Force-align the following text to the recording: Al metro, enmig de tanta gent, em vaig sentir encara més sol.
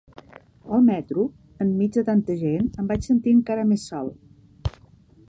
Al 0.77 0.85
metro, 0.87 1.25
enmig 1.65 1.93
de 1.99 2.05
tanta 2.09 2.37
gent, 2.45 2.71
em 2.85 2.89
vaig 2.93 3.05
sentir 3.11 3.37
encara 3.41 3.67
més 3.73 3.87
sol. 3.93 4.11